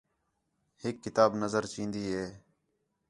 [0.81, 2.25] ہِک کتاب نظر چین٘دی ہِے